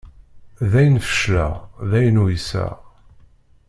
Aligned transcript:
Dayen 0.69 0.97
fecleɣ, 1.07 1.53
dayen 1.89 2.21
uyseɣ. 2.23 2.73